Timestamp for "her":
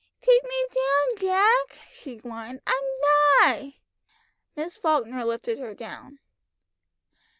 5.59-5.75